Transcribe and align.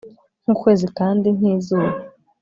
nkukwezi 0.43 0.85
kandi 0.97 1.27
nkizuba 1.37 1.91